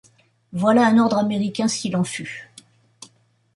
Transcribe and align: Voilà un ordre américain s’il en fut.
Voilà 0.51 0.87
un 0.87 0.97
ordre 0.97 1.19
américain 1.19 1.67
s’il 1.67 1.95
en 1.95 2.03
fut. 2.03 2.49